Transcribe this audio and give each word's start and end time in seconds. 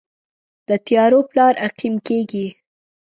د 0.67 0.69
تیارو 0.85 1.19
پلار 1.29 1.53
عقیم 1.65 1.95
کیږي 2.07 2.47